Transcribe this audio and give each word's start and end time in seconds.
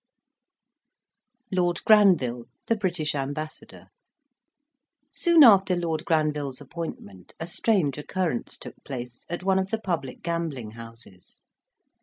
LORD 1.51 1.83
GRANVILLE, 1.85 2.45
THE 2.65 2.75
BRITISH 2.75 3.13
AMBASSADOR 3.13 3.89
Soon 5.11 5.43
after 5.43 5.75
Lord 5.75 6.05
Granville's 6.05 6.59
appointment, 6.59 7.35
a 7.39 7.45
strange 7.45 7.99
occurrence 7.99 8.57
took 8.57 8.83
place 8.83 9.27
at 9.29 9.43
one 9.43 9.59
of 9.59 9.69
the 9.69 9.77
public 9.79 10.23
gambling 10.23 10.71
houses. 10.71 11.39